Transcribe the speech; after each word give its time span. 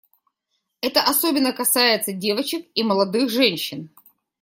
Это 0.81 1.03
особенно 1.03 1.53
касается 1.53 2.11
девочек 2.11 2.65
и 2.73 2.81
молодых 2.81 3.29
женщин. 3.29 3.91